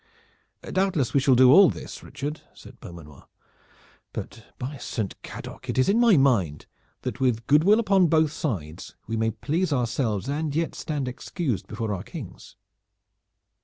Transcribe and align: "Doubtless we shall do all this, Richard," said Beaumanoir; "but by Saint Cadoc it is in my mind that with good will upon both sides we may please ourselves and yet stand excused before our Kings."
"Doubtless 0.63 1.13
we 1.13 1.19
shall 1.19 1.35
do 1.35 1.51
all 1.51 1.69
this, 1.69 2.01
Richard," 2.01 2.41
said 2.55 2.79
Beaumanoir; 2.79 3.27
"but 4.13 4.47
by 4.57 4.77
Saint 4.77 5.21
Cadoc 5.21 5.69
it 5.69 5.77
is 5.77 5.89
in 5.89 5.99
my 5.99 6.17
mind 6.17 6.65
that 7.03 7.19
with 7.19 7.45
good 7.45 7.63
will 7.63 7.79
upon 7.79 8.07
both 8.07 8.31
sides 8.31 8.95
we 9.05 9.15
may 9.15 9.29
please 9.29 9.71
ourselves 9.71 10.27
and 10.27 10.55
yet 10.55 10.73
stand 10.73 11.07
excused 11.07 11.67
before 11.67 11.93
our 11.93 12.01
Kings." 12.01 12.55